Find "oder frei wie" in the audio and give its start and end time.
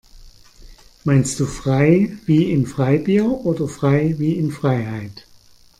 3.27-4.35